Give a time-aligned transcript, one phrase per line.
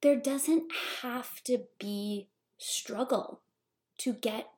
[0.00, 0.70] there doesn't
[1.02, 3.40] have to be struggle
[3.98, 4.48] to get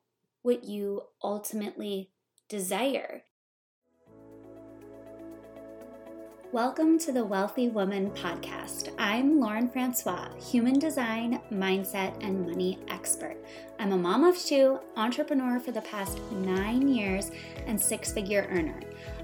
[0.43, 2.11] what you ultimately
[2.47, 3.23] desire.
[6.51, 8.93] Welcome to the Wealthy Woman Podcast.
[8.99, 13.37] I'm Lauren Francois, human design, mindset, and money expert.
[13.79, 17.31] I'm a mom of two, entrepreneur for the past nine years,
[17.65, 18.79] and six figure earner.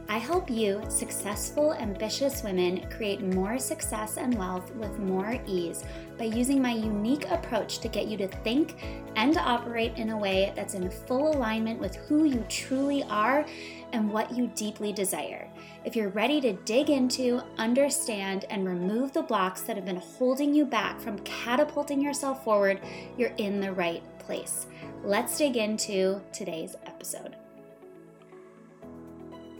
[0.10, 5.84] I help you, successful, ambitious women, create more success and wealth with more ease
[6.18, 8.78] by using my unique approach to get you to think
[9.16, 13.46] and operate in a way that's in full alignment with who you truly are
[13.92, 15.50] and what you deeply desire.
[15.84, 20.54] If you're ready to dig into, understand, and remove the blocks that have been holding
[20.54, 22.80] you back from catapulting yourself forward,
[23.18, 24.68] you're in the right place.
[25.04, 27.37] Let's dig into today's episode.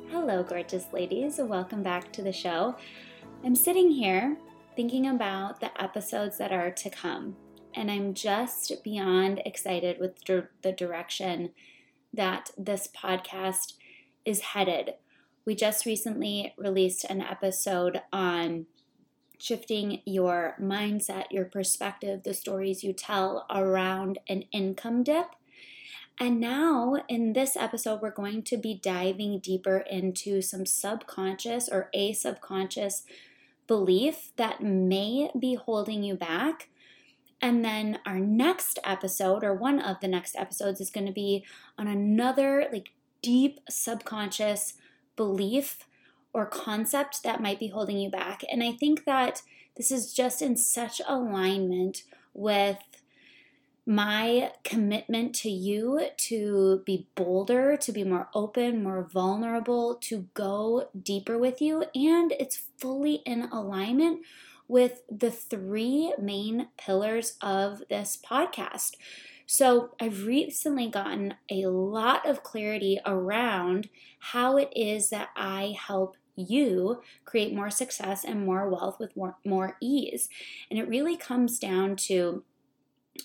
[0.10, 1.38] Hello, gorgeous ladies.
[1.38, 2.78] Welcome back to the show.
[3.44, 4.38] I'm sitting here
[4.74, 7.36] thinking about the episodes that are to come,
[7.74, 11.52] and I'm just beyond excited with the direction
[12.14, 13.74] that this podcast
[14.24, 14.94] is headed.
[15.44, 18.68] We just recently released an episode on
[19.38, 25.36] shifting your mindset, your perspective, the stories you tell around an income dip.
[26.20, 31.90] And now, in this episode, we're going to be diving deeper into some subconscious or
[31.94, 33.04] a subconscious
[33.68, 36.70] belief that may be holding you back.
[37.40, 41.46] And then our next episode, or one of the next episodes, is going to be
[41.78, 42.90] on another like
[43.22, 44.74] deep subconscious
[45.16, 45.86] belief
[46.34, 48.42] or concept that might be holding you back.
[48.52, 49.44] And I think that
[49.76, 52.78] this is just in such alignment with
[53.88, 60.90] my commitment to you to be bolder, to be more open, more vulnerable, to go
[61.02, 61.86] deeper with you.
[61.96, 64.26] And it's fully in alignment
[64.68, 68.96] with the three main pillars of this podcast.
[69.46, 73.88] So, I've recently gotten a lot of clarity around
[74.20, 79.38] how it is that I help you create more success and more wealth with more,
[79.46, 80.28] more ease.
[80.70, 82.44] And it really comes down to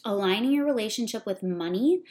[0.05, 2.03] aligning your relationship with money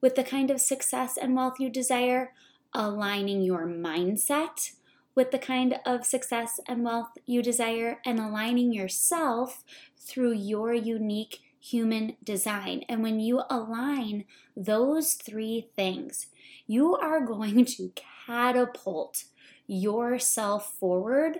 [0.00, 2.32] with the kind of success and wealth you desire,
[2.72, 4.72] aligning your mindset
[5.14, 9.64] with the kind of success and wealth you desire, and aligning yourself
[9.98, 12.84] through your unique human design.
[12.88, 14.24] And when you align
[14.56, 16.26] those three things,
[16.66, 17.92] you are going to
[18.26, 19.24] catapult
[19.66, 21.38] yourself forward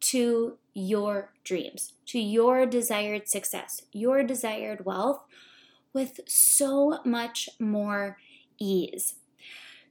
[0.00, 5.20] to your dreams, to your desired success, your desired wealth
[5.92, 8.18] with so much more
[8.58, 9.14] ease.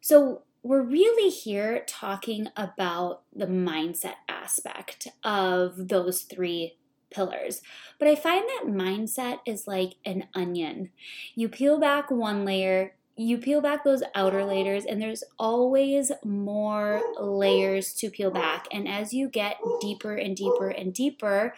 [0.02, 6.76] So, we're really here talking about the mindset aspect of those three
[7.12, 7.62] pillars.
[8.00, 10.90] But I find that mindset is like an onion.
[11.36, 17.02] You peel back one layer, you peel back those outer layers and there's always more
[17.20, 18.68] layers to peel back.
[18.72, 21.54] And as you get deeper and deeper and deeper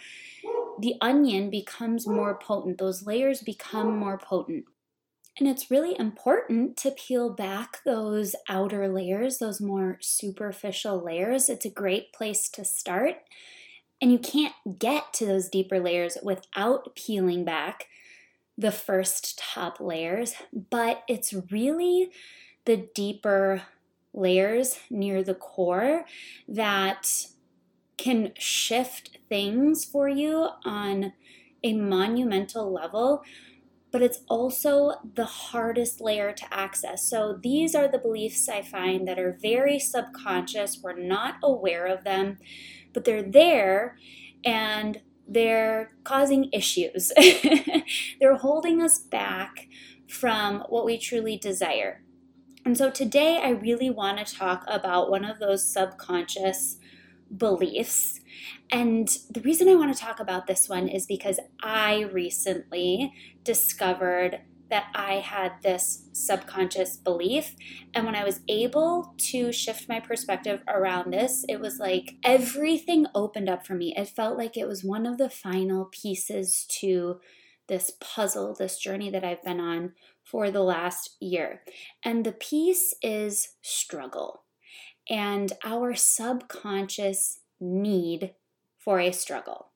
[0.79, 2.78] the onion becomes more potent.
[2.78, 4.66] Those layers become more potent.
[5.40, 11.50] And it's really important to peel back those outer layers those more superficial layers.
[11.50, 13.18] It's a great place to start.
[14.01, 17.88] And you can't get to those deeper layers without peeling back
[18.57, 20.34] the first top layers,
[20.69, 22.09] but it's really
[22.66, 23.63] the deeper
[24.13, 26.06] layers near the core
[26.47, 27.28] that
[27.97, 31.13] can shift things for you on
[31.63, 33.23] a monumental level,
[33.91, 37.03] but it's also the hardest layer to access.
[37.03, 40.79] So, these are the beliefs I find that are very subconscious.
[40.81, 42.38] We're not aware of them,
[42.94, 43.97] but they're there.
[44.44, 47.12] And they're causing issues.
[48.20, 49.68] they're holding us back
[50.08, 52.02] from what we truly desire.
[52.66, 56.78] And so today I really want to talk about one of those subconscious
[57.36, 58.20] beliefs.
[58.72, 63.13] And the reason I want to talk about this one is because I recently
[63.44, 67.56] discovered that I had this subconscious belief.
[67.94, 73.08] And when I was able to shift my perspective around this, it was like everything
[73.16, 73.94] opened up for me.
[73.96, 77.19] It felt like it was one of the final pieces to
[77.68, 79.94] this puzzle, this journey that I've been on
[80.24, 81.62] for the last year.
[82.04, 84.44] And the piece is struggle
[85.10, 88.34] and our subconscious need
[88.78, 89.67] for a struggle.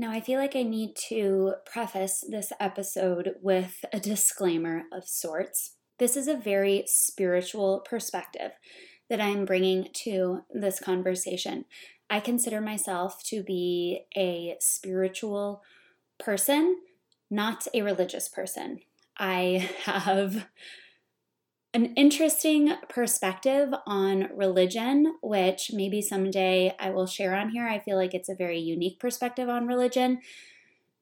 [0.00, 5.74] Now, I feel like I need to preface this episode with a disclaimer of sorts.
[5.98, 8.52] This is a very spiritual perspective
[9.10, 11.66] that I'm bringing to this conversation.
[12.08, 15.60] I consider myself to be a spiritual
[16.18, 16.78] person,
[17.30, 18.78] not a religious person.
[19.18, 20.46] I have
[21.72, 27.68] an interesting perspective on religion, which maybe someday I will share on here.
[27.68, 30.20] I feel like it's a very unique perspective on religion.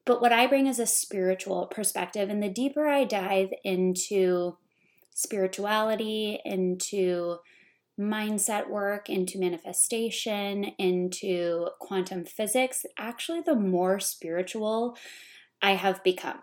[0.05, 2.29] But what I bring is a spiritual perspective.
[2.29, 4.57] And the deeper I dive into
[5.11, 7.37] spirituality, into
[7.99, 14.97] mindset work, into manifestation, into quantum physics, actually, the more spiritual
[15.61, 16.39] I have become.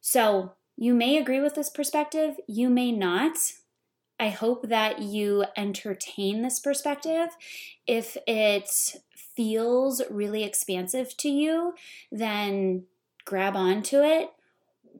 [0.00, 3.36] So, you may agree with this perspective, you may not.
[4.18, 7.28] I hope that you entertain this perspective.
[7.86, 8.70] If it
[9.34, 11.74] feels really expansive to you,
[12.10, 12.84] then
[13.24, 14.30] grab onto it,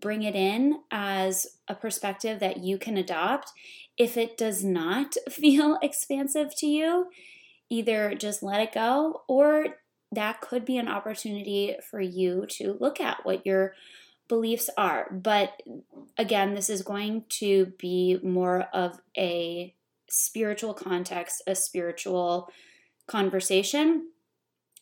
[0.01, 3.53] bring it in as a perspective that you can adopt.
[3.97, 7.07] If it does not feel expansive to you,
[7.71, 9.77] either just let it go or
[10.11, 13.75] that could be an opportunity for you to look at what you're
[14.33, 15.13] beliefs are.
[15.13, 15.63] But
[16.17, 19.75] again, this is going to be more of a
[20.09, 22.49] spiritual context, a spiritual
[23.07, 24.09] conversation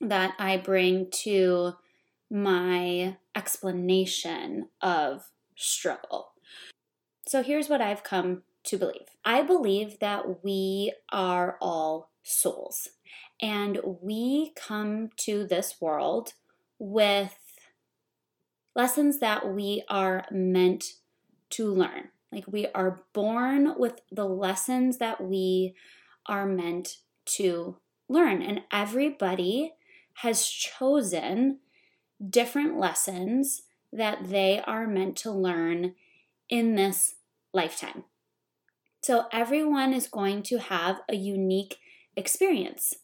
[0.00, 1.72] that I bring to
[2.30, 5.24] my explanation of
[5.56, 6.30] struggle.
[7.26, 12.86] So here's what I've come to believe I believe that we are all souls,
[13.42, 16.34] and we come to this world
[16.78, 17.34] with
[18.74, 20.94] lessons that we are meant
[21.50, 22.10] to learn.
[22.32, 25.74] Like we are born with the lessons that we
[26.26, 27.76] are meant to
[28.08, 28.42] learn.
[28.42, 29.72] And everybody
[30.14, 31.58] has chosen
[32.28, 33.62] different lessons
[33.92, 35.94] that they are meant to learn
[36.48, 37.16] in this
[37.52, 38.04] lifetime.
[39.02, 41.78] So everyone is going to have a unique
[42.16, 42.94] experience,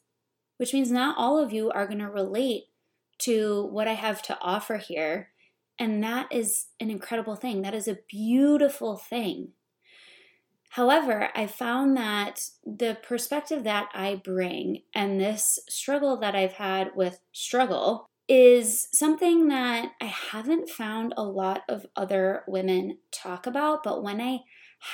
[0.59, 2.65] which means not all of you are going to relate
[3.19, 5.31] to what I have to offer here
[5.79, 7.63] and that is an incredible thing.
[7.63, 9.53] That is a beautiful thing.
[10.71, 16.91] However, I found that the perspective that I bring and this struggle that I've had
[16.95, 23.85] with struggle is something that I haven't found a lot of other women talk about,
[23.85, 24.41] but when I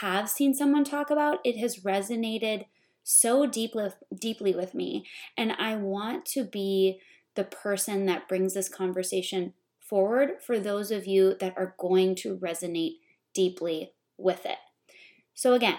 [0.00, 2.67] have seen someone talk about, it has resonated
[3.05, 5.05] so deeply deeply with me
[5.37, 7.00] and I want to be
[7.35, 9.55] the person that brings this conversation
[9.92, 12.94] forward for those of you that are going to resonate
[13.34, 14.56] deeply with it.
[15.34, 15.76] So, again,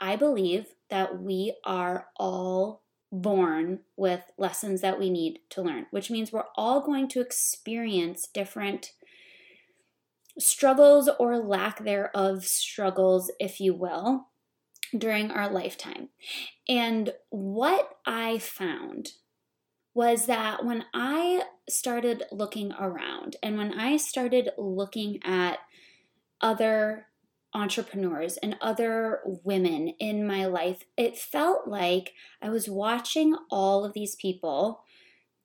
[0.00, 2.82] I believe that we are all
[3.12, 8.26] born with lessons that we need to learn, which means we're all going to experience
[8.26, 8.90] different
[10.36, 14.26] struggles or lack thereof struggles, if you will,
[14.98, 16.08] during our lifetime.
[16.68, 19.12] And what I found
[19.96, 25.58] was that when I started looking around and when I started looking at
[26.38, 27.06] other
[27.54, 32.12] entrepreneurs and other women in my life, it felt like
[32.42, 34.82] I was watching all of these people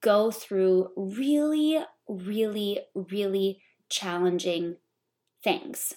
[0.01, 4.75] go through really, really, really challenging
[5.41, 5.93] things.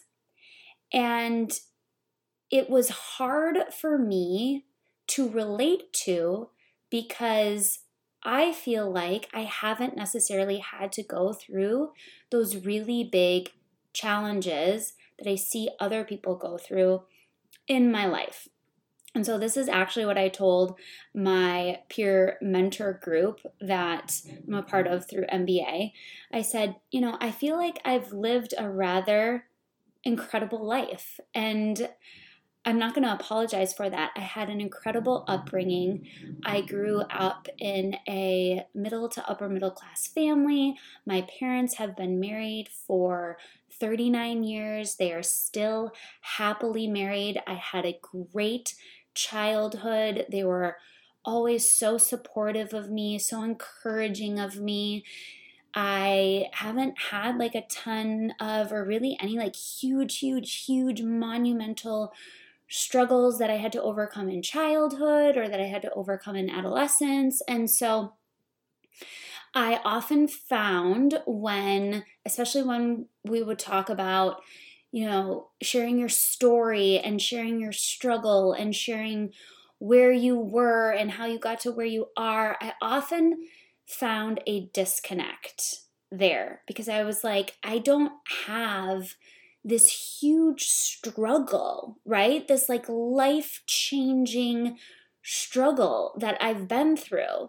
[0.92, 1.52] And
[2.52, 4.66] it was hard for me
[5.08, 6.50] to relate to
[6.88, 7.80] because
[8.24, 11.92] I feel like I haven't necessarily had to go through
[12.30, 13.50] those really big
[13.92, 17.02] challenges that I see other people go through
[17.68, 18.48] in my life.
[19.14, 20.76] And so, this is actually what I told
[21.14, 25.92] my peer mentor group that I'm a part of through MBA.
[26.32, 29.44] I said, you know, I feel like I've lived a rather
[30.02, 31.20] incredible life.
[31.32, 31.88] And
[32.66, 34.12] I'm not going to apologize for that.
[34.16, 36.06] I had an incredible upbringing.
[36.44, 40.76] I grew up in a middle to upper middle class family.
[41.06, 43.36] My parents have been married for
[43.70, 44.96] 39 years.
[44.96, 45.92] They are still
[46.22, 47.42] happily married.
[47.46, 48.00] I had a
[48.32, 48.74] great
[49.14, 50.26] childhood.
[50.30, 50.78] They were
[51.22, 55.04] always so supportive of me, so encouraging of me.
[55.74, 62.12] I haven't had like a ton of, or really any like huge, huge, huge monumental
[62.74, 66.50] struggles that I had to overcome in childhood or that I had to overcome in
[66.50, 67.40] adolescence.
[67.46, 68.14] And so
[69.54, 74.42] I often found when, especially when we would talk about,
[74.90, 79.32] you know, sharing your story and sharing your struggle and sharing
[79.78, 83.46] where you were and how you got to where you are, I often
[83.86, 85.76] found a disconnect
[86.10, 88.12] there because I was like, I don't
[88.46, 89.14] have
[89.64, 92.46] this huge struggle, right?
[92.46, 94.78] This like life changing
[95.22, 97.48] struggle that I've been through.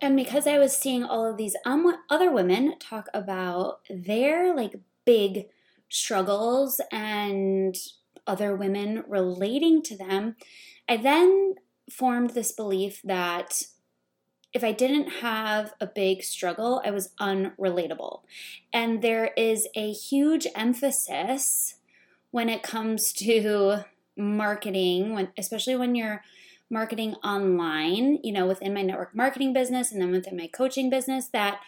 [0.00, 4.74] and because I was seeing all of these um, other women talk about their like
[5.04, 5.46] big
[5.88, 7.76] struggles and
[8.26, 10.36] other women relating to them,
[10.88, 11.54] I then
[11.90, 13.62] formed this belief that
[14.52, 18.20] if I didn't have a big struggle, I was unrelatable.
[18.72, 21.76] And there is a huge emphasis
[22.30, 23.84] when it comes to
[24.16, 26.22] marketing, when especially when you're
[26.70, 31.28] marketing online, you know, within my network marketing business and then within my coaching business
[31.28, 31.60] that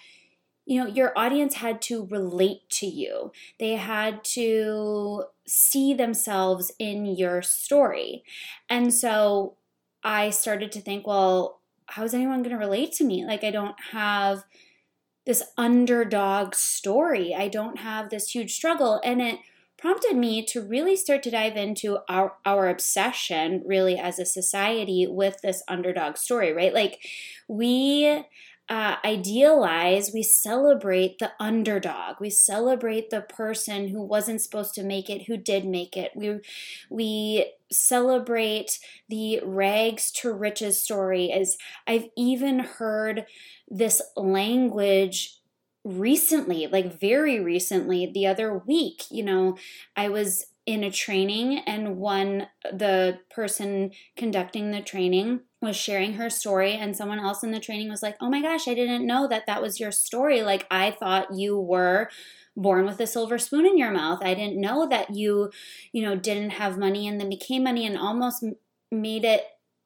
[0.67, 3.33] you know, your audience had to relate to you.
[3.59, 8.25] They had to see themselves in your story.
[8.71, 9.57] And so
[10.03, 13.25] I started to think, well, how is anyone going to relate to me?
[13.25, 14.45] Like, I don't have
[15.27, 19.01] this underdog story, I don't have this huge struggle.
[19.03, 19.39] And it
[19.79, 25.07] prompted me to really start to dive into our, our obsession, really, as a society
[25.09, 26.75] with this underdog story, right?
[26.75, 27.01] Like,
[27.49, 28.25] we
[28.69, 32.17] uh, idealize, we celebrate the underdog.
[32.21, 36.13] We celebrate the person who wasn't supposed to make it, who did make it.
[36.15, 36.41] We
[36.91, 38.79] we celebrate
[39.09, 41.31] the rags to riches story.
[41.31, 41.57] As
[41.87, 43.27] I've even heard
[43.69, 45.39] this language
[45.85, 49.05] recently, like very recently, the other week.
[49.11, 49.57] You know,
[49.97, 56.31] I was in a training and one the person conducting the training was sharing her
[56.31, 59.29] story and someone else in the training was like oh my gosh i didn't know
[59.29, 60.43] that that was your story.
[60.43, 62.09] Like i thought you were
[62.57, 64.21] born with a silver spoon in your mouth.
[64.23, 65.51] I didn't know that you
[65.93, 68.45] you know didn't have money and then became money and almost
[68.91, 69.45] made it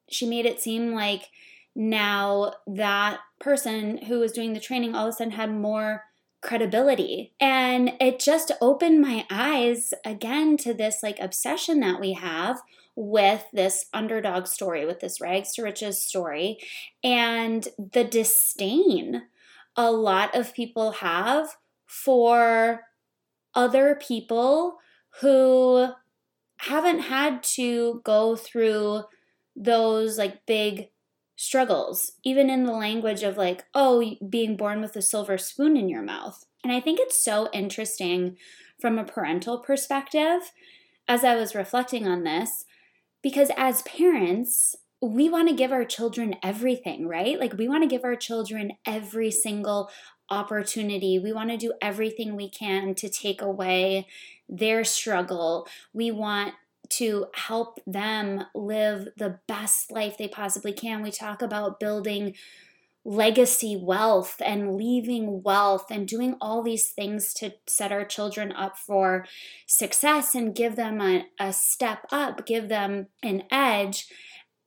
[0.08, 1.28] she made it seem like
[1.75, 6.04] now that person who was doing the training all of a sudden had more
[6.40, 7.33] credibility.
[7.40, 12.61] And it just opened my eyes again to this like obsession that we have
[12.95, 16.59] with this underdog story, with this rags to riches story,
[17.04, 19.23] and the disdain
[19.76, 22.83] a lot of people have for
[23.54, 24.78] other people
[25.21, 25.88] who
[26.57, 29.02] haven't had to go through
[29.54, 30.88] those like big
[31.40, 35.88] struggles, even in the language of like, oh, being born with a silver spoon in
[35.88, 36.45] your mouth.
[36.64, 38.37] And I think it's so interesting
[38.80, 40.52] from a parental perspective
[41.07, 42.64] as I was reflecting on this,
[43.23, 47.38] because as parents, we want to give our children everything, right?
[47.38, 49.90] Like, we want to give our children every single
[50.28, 51.21] opportunity.
[51.21, 54.09] We want to do everything we can to take away
[54.49, 55.68] their struggle.
[55.92, 56.54] We want
[56.90, 61.02] to help them live the best life they possibly can.
[61.02, 62.35] We talk about building
[63.04, 68.76] legacy wealth and leaving wealth and doing all these things to set our children up
[68.76, 69.26] for
[69.66, 74.09] success and give them a, a step up, give them an edge.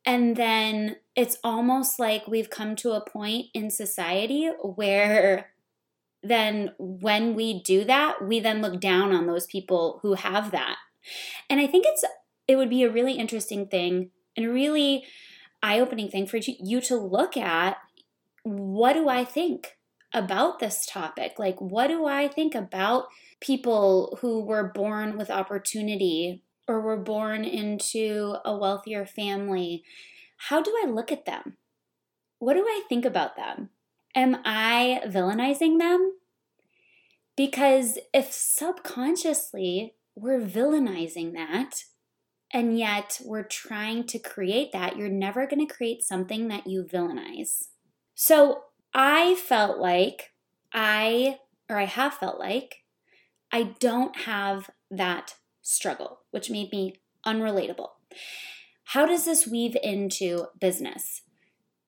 [0.05, 5.51] And then it's almost like we've come to a point in society where
[6.23, 10.77] then when we do that, we then look down on those people who have that
[11.49, 12.03] and I think it's
[12.47, 15.05] it would be a really interesting thing and a really
[15.63, 17.77] eye-opening thing for you to look at
[18.43, 19.77] what do I think
[20.13, 21.33] about this topic?
[21.37, 23.05] Like what do I think about
[23.39, 29.83] people who were born with opportunity or were born into a wealthier family?
[30.37, 31.57] How do I look at them?
[32.39, 33.69] What do I think about them?
[34.15, 36.13] Am I villainizing them?
[37.37, 41.83] Because if subconsciously we're villainizing that,
[42.53, 46.83] and yet we're trying to create that, you're never going to create something that you
[46.83, 47.69] villainize.
[48.13, 48.63] So
[48.93, 50.31] I felt like
[50.73, 52.83] I, or I have felt like,
[53.51, 57.89] I don't have that struggle, which made me unrelatable.
[58.85, 61.21] How does this weave into business?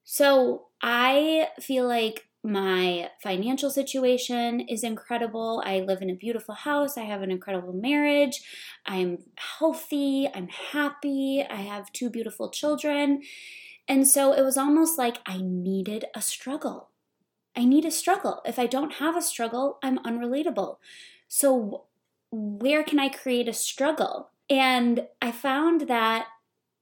[0.03, 5.63] So I feel like my financial situation is incredible.
[5.65, 6.97] I live in a beautiful house.
[6.97, 8.41] I have an incredible marriage.
[8.85, 10.29] I'm healthy.
[10.33, 11.45] I'm happy.
[11.49, 13.21] I have two beautiful children.
[13.87, 16.89] And so it was almost like I needed a struggle.
[17.55, 18.41] I need a struggle.
[18.45, 20.77] If I don't have a struggle, I'm unrelatable.
[21.27, 21.85] So,
[22.31, 24.31] where can I create a struggle?
[24.49, 26.27] And I found that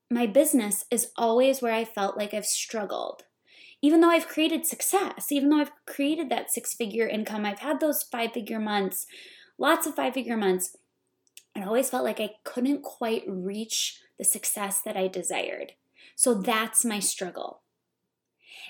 [0.10, 3.24] my business is always where I felt like I've struggled
[3.82, 7.80] even though I've created success, even though I've created that six figure income, I've had
[7.80, 9.08] those five figure months,
[9.58, 10.78] lots of five figure months,
[11.56, 15.74] I always felt like I couldn't quite reach the success that I desired.
[16.16, 17.62] So that's my struggle.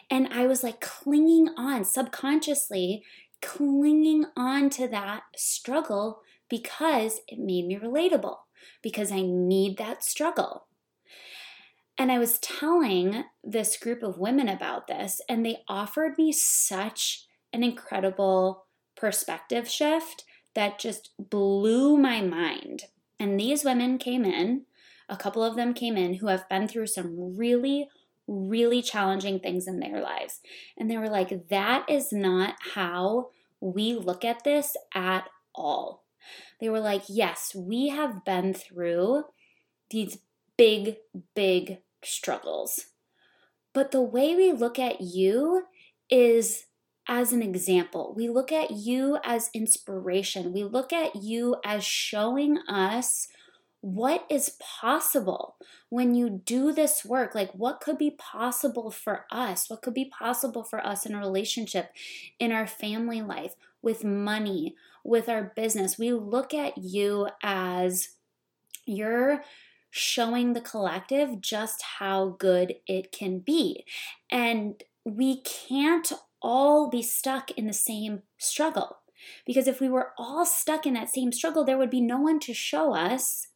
[0.10, 3.04] And I was like clinging on subconsciously,
[3.42, 8.38] clinging on to that struggle because it made me relatable,
[8.82, 10.68] because I need that struggle.
[11.98, 17.26] And I was telling this group of women about this, and they offered me such
[17.54, 22.86] an incredible perspective shift that just blew my mind.
[23.20, 24.64] And these women came in,
[25.08, 27.88] a couple of them came in who have been through some really,
[28.28, 30.40] really challenging things in their lives.
[30.78, 33.30] And they were like, that is not how
[33.60, 36.04] we look at this at all.
[36.60, 39.26] They were like, yes, we have been through
[39.90, 40.20] these
[40.62, 40.98] big,
[41.34, 42.86] big struggles.
[43.74, 45.64] But the way we look at you
[46.08, 46.66] is
[47.08, 48.14] as an example.
[48.16, 50.54] We look at you as inspiration.
[50.54, 53.28] We look at you as showing us
[53.80, 55.56] what is possible
[55.90, 57.34] when you do this work.
[57.34, 59.68] Like, what could be possible for us?
[59.68, 61.90] What could be possible for us in a relationship,
[62.38, 65.98] in our family life, with money, with our business?
[65.98, 68.10] We look at you as
[68.86, 69.44] you're
[69.92, 73.86] showing the collective just how good it can be.
[74.32, 78.98] And we can't all be stuck in the same struggle.
[79.46, 82.40] Because if we were all stuck in that same struggle, there would be no one
[82.40, 83.48] to show us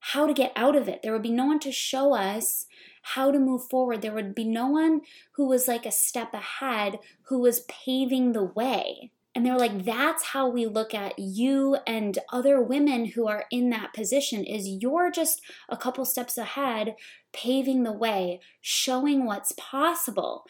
[0.00, 1.00] how to get out of it.
[1.02, 2.66] There would be no one to show us
[3.02, 4.02] how to move forward.
[4.02, 5.02] There would be no one
[5.32, 9.12] who was like a step ahead, who was paving the way.
[9.36, 13.68] And they're like, that's how we look at you and other women who are in
[13.68, 16.96] that position is you're just a couple steps ahead,
[17.34, 20.46] paving the way, showing what's possible.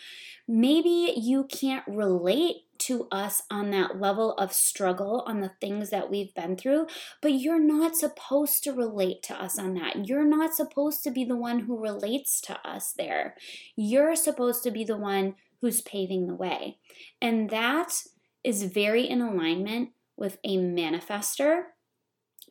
[0.47, 6.09] Maybe you can't relate to us on that level of struggle on the things that
[6.09, 6.87] we've been through,
[7.21, 10.07] but you're not supposed to relate to us on that.
[10.07, 13.35] You're not supposed to be the one who relates to us there.
[13.75, 16.79] You're supposed to be the one who's paving the way.
[17.21, 18.03] And that
[18.47, 21.65] is very in alignment with a manifestor.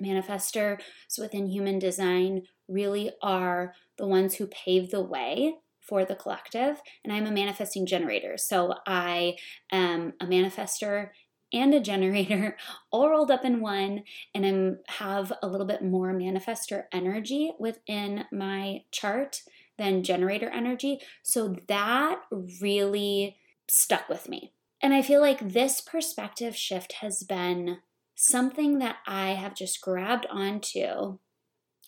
[0.04, 0.82] Manifestors
[1.18, 6.82] within human design really are the ones who pave the way for the collective.
[7.04, 8.38] And I'm a manifesting generator.
[8.38, 9.38] So I
[9.72, 11.12] am a manifestor
[11.54, 12.58] and a generator
[12.92, 18.26] all rolled up in one and i have a little bit more manifestor energy within
[18.32, 19.44] my chart
[19.78, 22.20] than generator energy so that
[22.60, 24.55] really stuck with me
[24.86, 27.80] and I feel like this perspective shift has been
[28.14, 31.18] something that I have just grabbed onto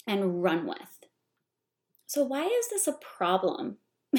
[0.07, 1.05] and run with.
[2.07, 3.77] So, why is this a problem?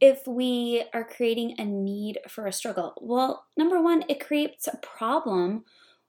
[0.00, 2.94] if we are creating a need for a struggle?
[3.02, 5.66] Well, number one, it creates a problem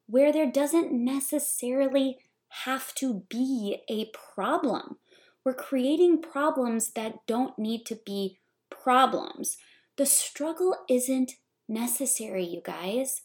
[0.08, 2.20] where there doesn't necessarily
[2.64, 4.96] have to be a problem.
[5.44, 9.58] We're creating problems that don't need to be problems.
[9.98, 11.34] The struggle isn't
[11.70, 13.22] necessary, you guys.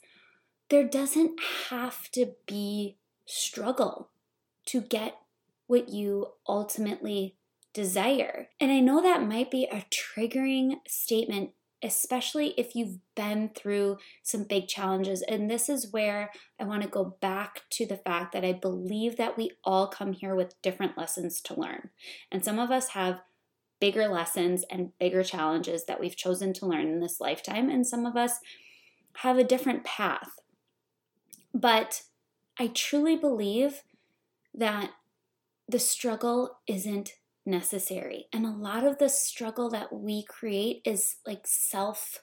[0.71, 4.11] There doesn't have to be struggle
[4.67, 5.17] to get
[5.67, 7.37] what you ultimately
[7.73, 8.49] desire.
[8.61, 11.51] And I know that might be a triggering statement,
[11.83, 15.23] especially if you've been through some big challenges.
[15.23, 19.17] And this is where I want to go back to the fact that I believe
[19.17, 21.91] that we all come here with different lessons to learn.
[22.31, 23.21] And some of us have
[23.85, 28.07] bigger lessons and bigger challenges that we've chosen to learn in this lifetime, and some
[28.07, 28.39] of us
[29.19, 30.31] have a different path.
[31.53, 32.05] But
[32.59, 33.83] I truly believe
[34.55, 34.93] that
[35.69, 37.11] the struggle isn't
[37.45, 38.25] necessary.
[38.33, 42.23] And a lot of the struggle that we create is like self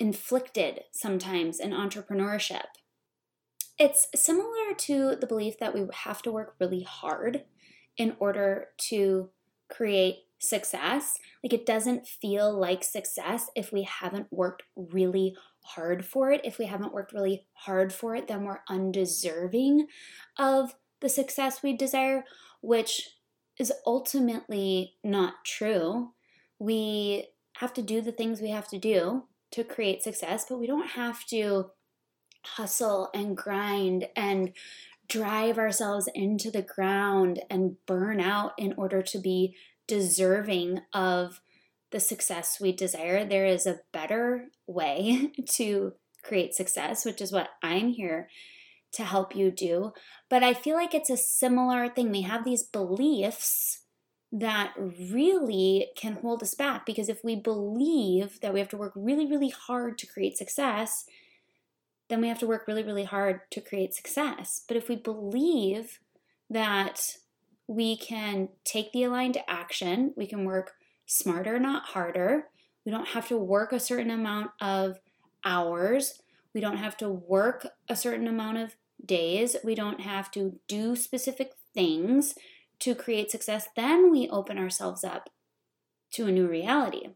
[0.00, 2.66] inflicted sometimes in entrepreneurship.
[3.78, 7.44] It's similar to the belief that we have to work really hard
[7.96, 9.30] in order to
[9.68, 11.18] create success.
[11.42, 16.40] Like it doesn't feel like success if we haven't worked really hard for it.
[16.44, 19.86] If we haven't worked really hard for it, then we're undeserving
[20.38, 22.24] of the success we desire,
[22.60, 23.08] which
[23.58, 26.10] is ultimately not true.
[26.58, 27.28] We
[27.58, 30.90] have to do the things we have to do to create success, but we don't
[30.90, 31.70] have to
[32.44, 34.52] hustle and grind and
[35.08, 39.54] drive ourselves into the ground and burn out in order to be
[39.86, 41.40] deserving of
[41.90, 43.24] the success we desire.
[43.24, 48.28] There is a better way to create success, which is what I'm here
[48.92, 49.92] to help you do.
[50.28, 52.10] But I feel like it's a similar thing.
[52.10, 53.80] We have these beliefs
[54.30, 58.92] that really can hold us back because if we believe that we have to work
[58.96, 61.04] really, really hard to create success,
[62.08, 64.64] then we have to work really, really hard to create success.
[64.66, 65.98] But if we believe
[66.48, 67.16] that
[67.66, 70.72] we can take the aligned action, we can work
[71.06, 72.48] smarter, not harder.
[72.84, 74.98] We don't have to work a certain amount of
[75.44, 76.20] hours.
[76.54, 79.56] We don't have to work a certain amount of days.
[79.62, 82.34] We don't have to do specific things
[82.82, 85.30] to create success, then we open ourselves up
[86.10, 87.10] to a new reality.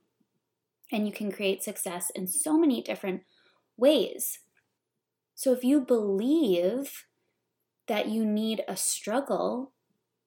[0.93, 3.23] And you can create success in so many different
[3.77, 4.39] ways.
[5.35, 7.07] So if you believe
[7.89, 9.73] that you need a struggle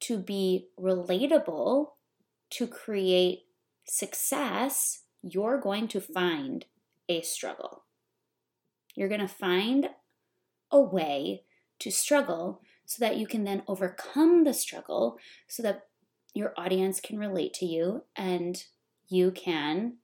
[0.00, 1.88] to be relatable,
[2.50, 3.40] to create
[3.84, 6.64] success, you're going to find
[7.08, 7.84] a struggle.
[8.94, 9.90] You're going to find
[10.70, 11.42] a way
[11.80, 15.82] to struggle so that you can then overcome the struggle so that
[16.34, 18.64] your audience can relate to you and
[19.08, 19.96] you can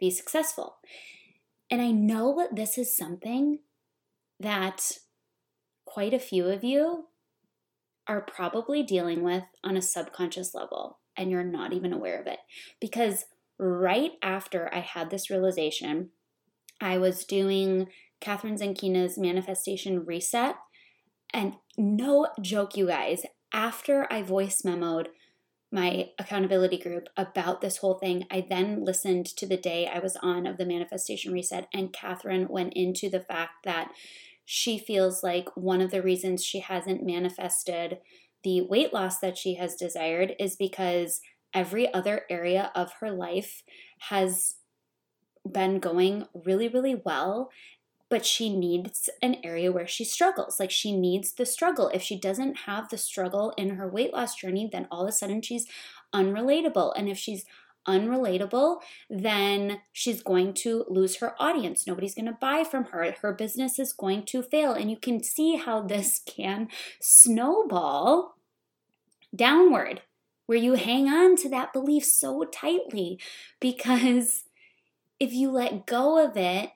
[0.00, 0.76] be successful.
[1.70, 3.60] And I know that this is something
[4.40, 4.92] that
[5.84, 7.06] quite a few of you
[8.06, 12.38] are probably dealing with on a subconscious level and you're not even aware of it.
[12.80, 13.26] Because
[13.58, 16.10] right after I had this realization,
[16.80, 17.88] I was doing
[18.20, 20.56] Kathrin Zenkina's manifestation reset.
[21.32, 25.06] And no joke, you guys, after I voice memoed
[25.70, 30.16] my accountability group about this whole thing, I then listened to the day I was
[30.22, 33.90] on of the manifestation reset, and Kathrin went into the fact that
[34.44, 37.98] she feels like one of the reasons she hasn't manifested
[38.42, 41.20] the weight loss that she has desired is because
[41.54, 43.62] every other area of her life
[44.08, 44.54] has
[45.50, 47.50] been going really, really well.
[48.08, 50.60] But she needs an area where she struggles.
[50.60, 51.88] Like she needs the struggle.
[51.88, 55.12] If she doesn't have the struggle in her weight loss journey, then all of a
[55.12, 55.66] sudden she's
[56.14, 56.92] unrelatable.
[56.94, 57.46] And if she's
[57.86, 61.86] unrelatable, then she's going to lose her audience.
[61.86, 63.14] Nobody's going to buy from her.
[63.20, 64.72] Her business is going to fail.
[64.72, 66.68] And you can see how this can
[67.00, 68.36] snowball
[69.34, 70.02] downward,
[70.46, 73.18] where you hang on to that belief so tightly
[73.60, 74.44] because
[75.18, 76.70] if you let go of it,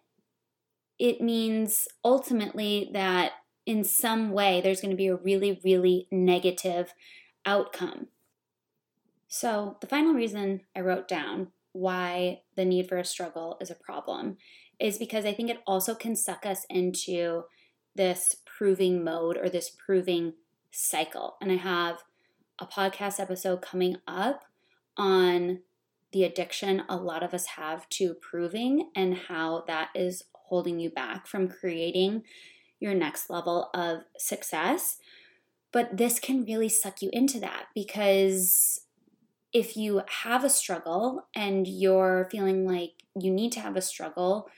[0.98, 3.32] it means ultimately that
[3.66, 6.94] in some way there's going to be a really, really negative
[7.44, 8.06] outcome.
[9.38, 13.74] So, the final reason I wrote down why the need for a struggle is a
[13.74, 14.38] problem
[14.80, 17.42] is because I think it also can suck us into
[17.94, 20.32] this proving mode or this proving
[20.70, 21.36] cycle.
[21.42, 21.98] And I have
[22.58, 24.44] a podcast episode coming up
[24.96, 25.60] on
[26.12, 30.88] the addiction a lot of us have to proving and how that is holding you
[30.88, 32.22] back from creating
[32.80, 34.96] your next level of success.
[35.72, 38.80] But this can really suck you into that because
[39.56, 44.50] if you have a struggle and you're feeling like you need to have a struggle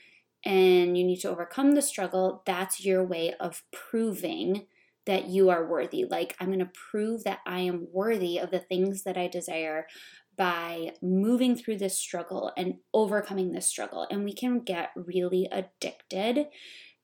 [0.43, 4.65] and you need to overcome the struggle, that's your way of proving
[5.05, 6.03] that you are worthy.
[6.03, 9.87] Like, I'm going to prove that I am worthy of the things that I desire
[10.35, 14.05] by moving through this struggle and overcoming this struggle.
[14.11, 16.47] And we can get really addicted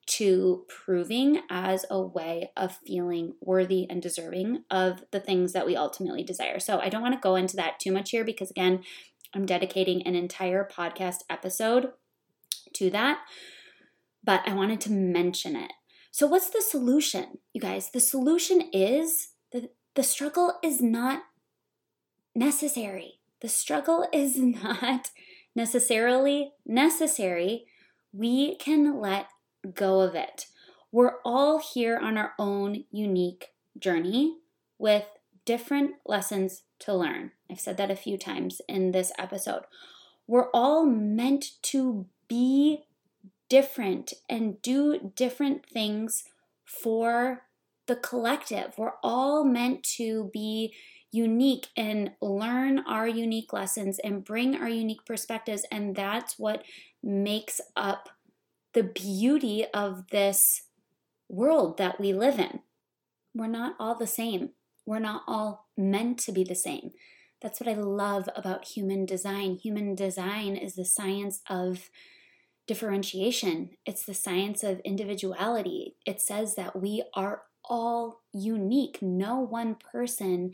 [0.05, 5.75] to proving as a way of feeling worthy and deserving of the things that we
[5.75, 6.59] ultimately desire.
[6.59, 8.83] So I don't want to go into that too much here because, again,
[9.33, 11.91] I'm dedicating an entire podcast episode
[12.73, 13.19] to that,
[14.23, 15.73] but I wanted to mention it.
[16.11, 17.89] So, what's the solution, you guys?
[17.91, 21.23] The solution is that the struggle is not
[22.33, 23.19] necessary.
[23.41, 25.11] The struggle is not
[25.55, 27.65] necessarily necessary.
[28.13, 29.27] We can let
[29.65, 30.47] go of it.
[30.91, 34.37] We're all here on our own unique journey
[34.77, 35.05] with
[35.45, 37.31] different lessons to learn.
[37.49, 39.63] I've said that a few times in this episode.
[40.27, 42.85] We're all meant to be
[43.49, 46.23] different and do different things
[46.63, 47.43] for
[47.85, 48.73] the collective.
[48.77, 50.73] We're all meant to be
[51.11, 55.65] unique and learn our unique lessons and bring our unique perspectives.
[55.71, 56.63] And that's what
[57.03, 58.09] makes up
[58.75, 60.63] the beauty of this
[61.29, 62.59] world that we live in.
[63.33, 64.49] We're not all the same.
[64.85, 66.91] We're not all meant to be the same.
[67.41, 69.55] That's what I love about human design.
[69.55, 71.89] Human design is the science of
[72.67, 75.95] differentiation, it's the science of individuality.
[76.05, 78.97] It says that we are all unique.
[79.01, 80.53] No one person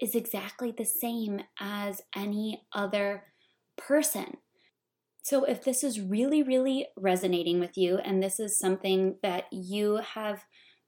[0.00, 3.24] is exactly the same as any other
[3.76, 4.38] person.
[5.24, 9.96] So, if this is really, really resonating with you, and this is something that you
[9.96, 10.44] have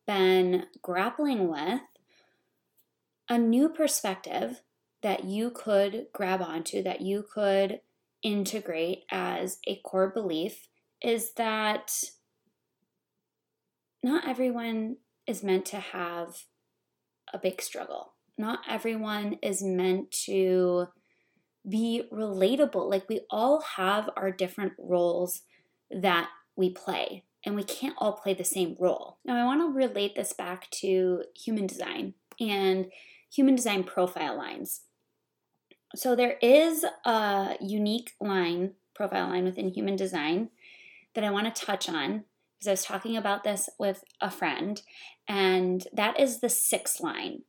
[0.06, 1.80] been grappling with,
[3.30, 4.60] a new perspective
[5.02, 7.80] that you could grab onto, that you could
[8.22, 10.68] integrate as a core belief
[11.02, 11.90] is that
[14.02, 14.96] not everyone
[15.26, 16.44] is meant to have
[17.32, 18.12] a big struggle.
[18.36, 20.88] Not everyone is meant to
[21.68, 22.90] be relatable.
[22.90, 25.42] Like we all have our different roles
[25.90, 29.18] that we play, and we can't all play the same role.
[29.24, 32.14] Now, I want to relate this back to human design.
[32.38, 32.90] And
[33.32, 34.82] human design profile lines.
[35.94, 40.50] So there is a unique line, profile line within human design
[41.14, 42.24] that I want to touch on
[42.54, 44.80] because I was talking about this with a friend,
[45.28, 47.42] and that is the sixth line.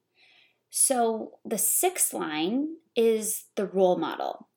[0.70, 4.48] So the sixth line is the role model.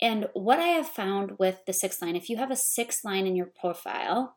[0.00, 3.26] And what I have found with the sixth line, if you have a sixth line
[3.26, 4.36] in your profile,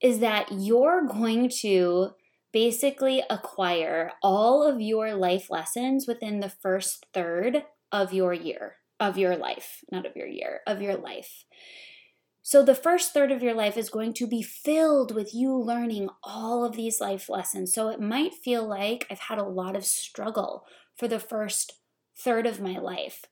[0.00, 2.10] is that you're going to
[2.52, 9.16] basically acquire all of your life lessons within the first third of your year, of
[9.16, 11.44] your life, not of your year, of your life.
[12.46, 16.10] So, the first third of your life is going to be filled with you learning
[16.22, 17.72] all of these life lessons.
[17.72, 21.80] So, it might feel like I've had a lot of struggle for the first
[22.14, 23.24] third of my life.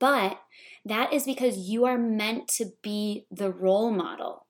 [0.00, 0.40] But
[0.84, 4.46] that is because you are meant to be the role model.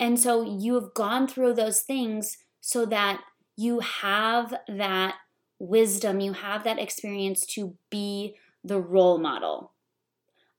[0.00, 3.20] And so, you have gone through those things so that
[3.54, 5.16] you have that
[5.58, 9.72] wisdom, you have that experience to be the role model.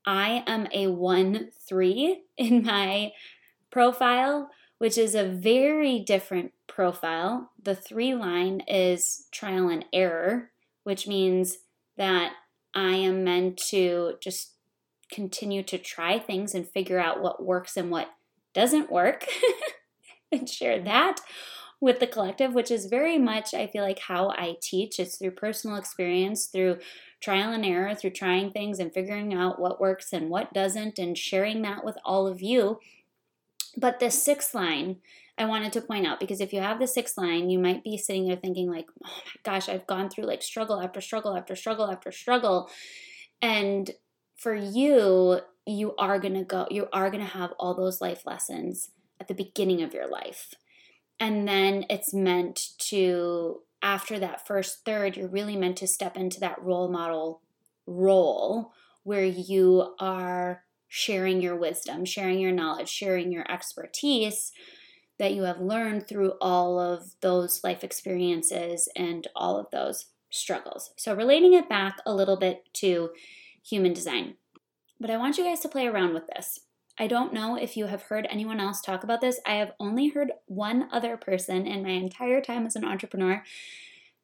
[0.05, 3.13] I am a 1 3 in my
[3.71, 7.51] profile, which is a very different profile.
[7.61, 10.51] The three line is trial and error,
[10.83, 11.59] which means
[11.97, 12.33] that
[12.73, 14.53] I am meant to just
[15.11, 18.09] continue to try things and figure out what works and what
[18.53, 19.27] doesn't work
[20.31, 21.19] and share that
[21.79, 24.99] with the collective, which is very much, I feel like, how I teach.
[24.99, 26.79] It's through personal experience, through
[27.23, 31.17] trial and error, through trying things and figuring out what works and what doesn't, and
[31.17, 32.79] sharing that with all of you.
[33.77, 34.97] But the sixth line,
[35.37, 37.97] I wanted to point out because if you have the sixth line, you might be
[37.97, 41.55] sitting there thinking, like, oh my gosh, I've gone through like struggle after struggle after
[41.55, 42.69] struggle after struggle.
[43.41, 43.91] And
[44.35, 48.25] for you, you are going to go, you are going to have all those life
[48.25, 50.53] lessons at the beginning of your life.
[51.19, 56.39] And then it's meant to, after that first third, you're really meant to step into
[56.39, 57.41] that role model
[57.85, 58.71] role
[59.03, 64.51] where you are sharing your wisdom, sharing your knowledge, sharing your expertise
[65.19, 70.91] that you have learned through all of those life experiences and all of those struggles.
[70.95, 73.09] So, relating it back a little bit to
[73.63, 74.35] human design.
[74.99, 76.61] But I want you guys to play around with this.
[76.97, 79.39] I don't know if you have heard anyone else talk about this.
[79.45, 83.43] I have only heard one other person in my entire time as an entrepreneur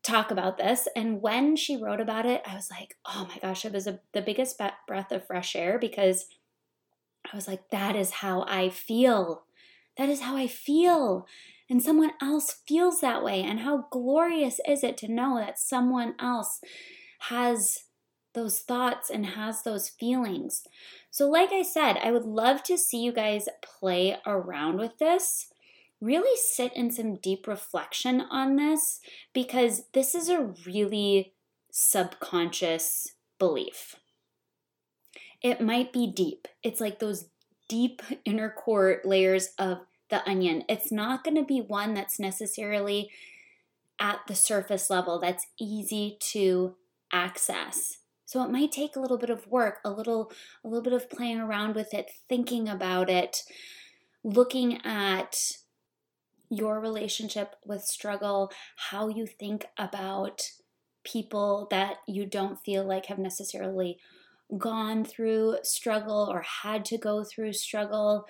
[0.03, 0.87] talk about this.
[0.95, 3.99] And when she wrote about it, I was like, oh my gosh, it was a,
[4.13, 6.27] the biggest breath of fresh air because
[7.31, 9.43] I was like, that is how I feel.
[9.97, 11.27] That is how I feel.
[11.69, 13.43] And someone else feels that way.
[13.43, 16.61] And how glorious is it to know that someone else
[17.23, 17.83] has
[18.33, 20.63] those thoughts and has those feelings.
[21.11, 25.47] So, like I said, I would love to see you guys play around with this.
[26.01, 29.01] Really sit in some deep reflection on this
[29.33, 31.33] because this is a really
[31.71, 33.95] subconscious belief.
[35.41, 36.47] It might be deep.
[36.63, 37.25] It's like those
[37.67, 40.63] deep inner core layers of the onion.
[40.67, 43.09] It's not going to be one that's necessarily
[43.99, 46.75] at the surface level that's easy to
[47.11, 47.98] access.
[48.29, 50.31] So it might take a little bit of work, a little
[50.63, 53.41] a little bit of playing around with it, thinking about it,
[54.23, 55.35] looking at
[56.47, 58.51] your relationship with struggle,
[58.91, 60.43] how you think about
[61.03, 63.97] people that you don't feel like have necessarily
[64.59, 68.27] gone through struggle or had to go through struggle.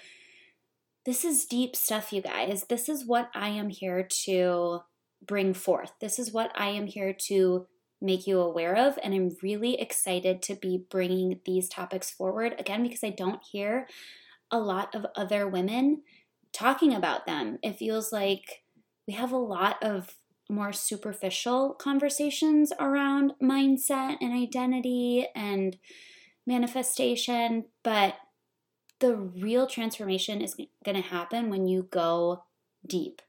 [1.05, 2.67] This is deep stuff, you guys.
[2.69, 4.79] This is what I am here to
[5.21, 5.91] bring forth.
[5.99, 7.67] This is what I am here to
[8.01, 8.97] make you aware of.
[9.03, 13.88] And I'm really excited to be bringing these topics forward again because I don't hear
[14.51, 16.03] a lot of other women
[16.51, 17.59] talking about them.
[17.62, 18.63] It feels like
[19.07, 20.15] we have a lot of
[20.49, 25.77] more superficial conversations around mindset and identity and
[26.47, 28.15] manifestation, but
[28.99, 32.43] the real transformation is going to happen when you go
[32.85, 33.21] deep.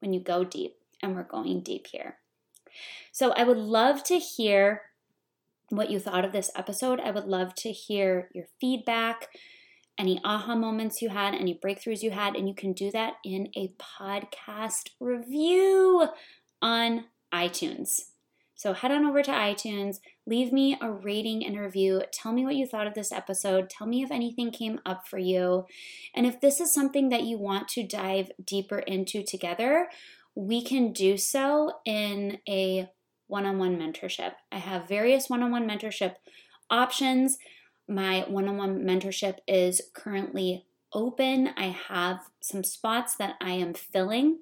[0.00, 2.19] When you go deep, and we're going deep here.
[3.12, 4.82] So I would love to hear
[5.70, 7.00] what you thought of this episode.
[7.00, 9.28] I would love to hear your feedback,
[9.98, 13.48] any aha moments you had, any breakthroughs you had, and you can do that in
[13.56, 16.08] a podcast review
[16.60, 18.10] on iTunes.
[18.60, 22.02] So head on over to iTunes, leave me a rating and review.
[22.12, 23.70] Tell me what you thought of this episode.
[23.70, 25.64] Tell me if anything came up for you.
[26.14, 29.88] And if this is something that you want to dive deeper into together,
[30.34, 32.88] we can do so in a
[33.26, 34.32] one on one mentorship.
[34.50, 36.16] I have various one on one mentorship
[36.68, 37.38] options.
[37.88, 41.50] My one on one mentorship is currently open.
[41.56, 44.38] I have some spots that I am filling.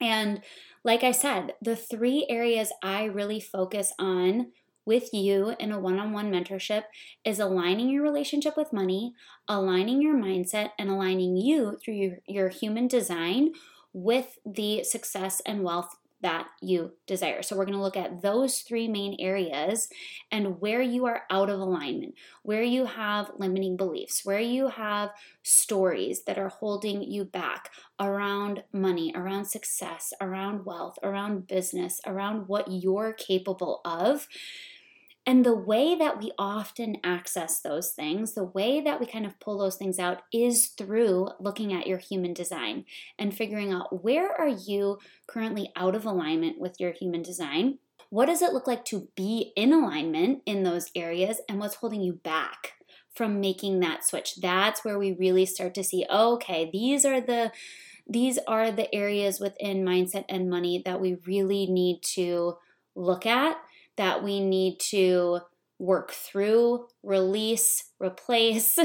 [0.00, 0.42] And
[0.82, 4.52] like I said, the three areas I really focus on
[4.86, 6.84] with you in a one on one mentorship
[7.24, 9.14] is aligning your relationship with money,
[9.48, 13.52] aligning your mindset, and aligning you through your, your human design
[13.94, 17.42] with the success and wealth that you desire.
[17.42, 19.88] So, we're going to look at those three main areas
[20.32, 25.10] and where you are out of alignment, where you have limiting beliefs, where you have
[25.42, 32.48] stories that are holding you back around money, around success, around wealth, around business, around
[32.48, 34.26] what you're capable of
[35.26, 39.40] and the way that we often access those things, the way that we kind of
[39.40, 42.84] pull those things out is through looking at your human design
[43.18, 47.78] and figuring out where are you currently out of alignment with your human design?
[48.10, 52.02] What does it look like to be in alignment in those areas and what's holding
[52.02, 52.74] you back?
[53.16, 54.40] From making that switch.
[54.42, 57.52] That's where we really start to see, oh, okay, these are the
[58.08, 62.56] these are the areas within mindset and money that we really need to
[62.96, 63.56] look at
[63.96, 65.40] that we need to
[65.78, 68.78] work through, release, replace,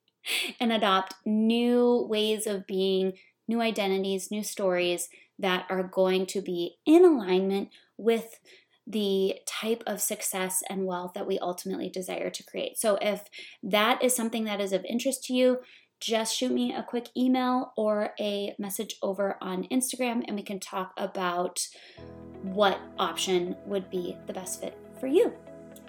[0.60, 3.12] and adopt new ways of being,
[3.48, 8.40] new identities, new stories that are going to be in alignment with
[8.86, 12.78] the type of success and wealth that we ultimately desire to create.
[12.78, 13.22] So, if
[13.62, 15.58] that is something that is of interest to you,
[16.00, 20.60] just shoot me a quick email or a message over on Instagram and we can
[20.60, 21.66] talk about
[22.54, 25.32] what option would be the best fit for you.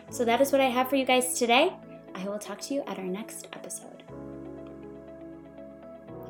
[0.10, 1.74] So that is what I have for you guys today.
[2.16, 4.04] I will talk to you at our next episode.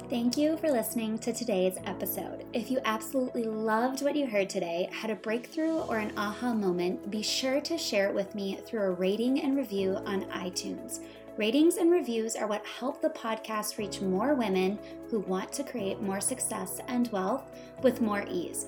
[0.10, 2.46] Thank you for listening to today's episode.
[2.54, 7.12] If you absolutely loved what you heard today, had a breakthrough or an aha moment,
[7.12, 11.02] be sure to share it with me through a rating and review on iTunes.
[11.36, 16.02] Ratings and reviews are what help the podcast reach more women who want to create
[16.02, 17.44] more success and wealth
[17.84, 18.68] with more ease.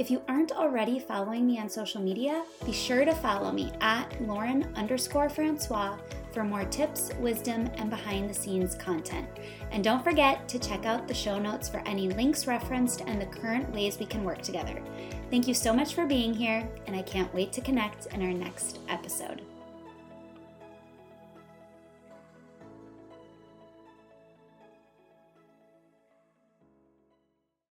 [0.00, 4.18] If you aren't already following me on social media, be sure to follow me at
[4.22, 5.98] Lauren underscore Francois
[6.32, 9.28] for more tips, wisdom, and behind the scenes content.
[9.70, 13.26] And don't forget to check out the show notes for any links referenced and the
[13.26, 14.82] current ways we can work together.
[15.30, 18.32] Thank you so much for being here, and I can't wait to connect in our
[18.32, 19.42] next episode.